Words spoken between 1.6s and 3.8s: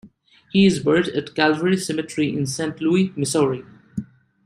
Cemetery in Saint Louis, Missouri.